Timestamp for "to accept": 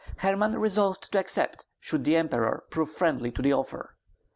1.11-1.67